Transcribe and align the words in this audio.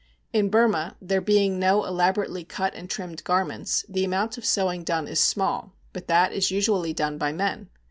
In 0.33 0.49
Burma, 0.49 0.95
there 0.99 1.21
being 1.21 1.59
no 1.59 1.85
elaborately 1.85 2.43
cut 2.43 2.73
and 2.73 2.89
trimmed 2.89 3.23
garments, 3.23 3.85
the 3.87 4.03
amount 4.03 4.35
of 4.35 4.45
sewing 4.45 4.83
done 4.83 5.07
is 5.07 5.19
small, 5.19 5.75
but 5.93 6.07
that 6.07 6.33
is 6.33 6.49
usually 6.49 6.91
done 6.91 7.19
by 7.19 7.31
men. 7.31 7.69